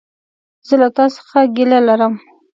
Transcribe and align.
زه 0.67 0.75
له 0.81 0.89
تا 0.95 1.05
څخه 1.15 1.39
ګيله 1.55 1.79
لرم! 1.87 2.13